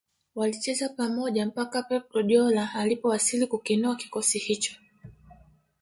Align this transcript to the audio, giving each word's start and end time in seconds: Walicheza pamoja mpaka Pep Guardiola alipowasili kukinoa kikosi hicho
Walicheza 0.35 0.89
pamoja 0.89 1.45
mpaka 1.45 1.83
Pep 1.83 2.11
Guardiola 2.11 2.73
alipowasili 2.75 3.47
kukinoa 3.47 3.95
kikosi 3.95 4.39
hicho 4.39 4.75